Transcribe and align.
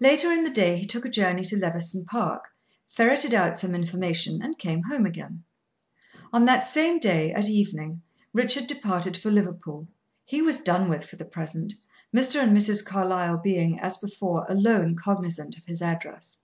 Later 0.00 0.32
in 0.32 0.42
the 0.42 0.50
day 0.50 0.76
he 0.78 0.84
took 0.84 1.04
a 1.04 1.08
journey 1.08 1.44
to 1.44 1.56
Levison 1.56 2.04
Park, 2.04 2.48
ferreted 2.88 3.32
out 3.32 3.56
some 3.60 3.72
information, 3.72 4.42
and 4.42 4.58
came 4.58 4.82
home 4.82 5.06
again. 5.06 5.44
On 6.32 6.44
that 6.46 6.64
same 6.66 6.98
day, 6.98 7.32
at 7.32 7.48
evening, 7.48 8.02
Richard 8.32 8.66
departed 8.66 9.16
for 9.16 9.30
Liverpool 9.30 9.86
he 10.24 10.42
was 10.42 10.58
done 10.58 10.88
with 10.88 11.04
for 11.06 11.14
the 11.14 11.24
present 11.24 11.74
Mr. 12.12 12.42
and 12.42 12.50
Mrs. 12.50 12.84
Carlyle 12.84 13.38
being, 13.38 13.78
as 13.78 13.96
before, 13.96 14.44
alone 14.48 14.96
cognizant 14.96 15.56
of 15.56 15.66
his 15.66 15.80
address. 15.80 16.38